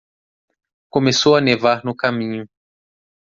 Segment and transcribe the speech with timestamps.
[0.89, 2.49] Começou a nevar no caminho.